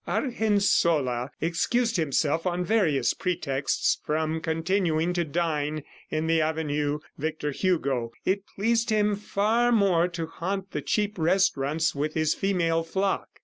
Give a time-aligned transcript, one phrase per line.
[0.07, 8.11] Argensola excused himself on various pretexts from continuing to dine in the avenue Victor Hugo.
[8.25, 13.27] It pleased him far more to haunt the cheap restaurants with his female flock.